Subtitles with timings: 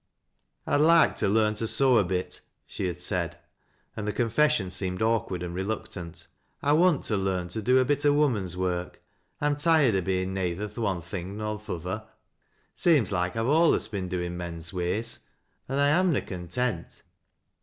[0.65, 3.37] "I'd loike to learn to sew a bit," she had said,
[3.95, 6.25] and the confession seemed awkward and reluctant."
[6.63, 8.99] I want to loam to do a J)it o' woman's work.
[9.41, 12.07] I'm tired o' bein' oeyther th' one thing nor th' other.
[12.73, 15.19] Seems loike I've alius been doin' men's ways,
[15.69, 17.03] an' I am na content."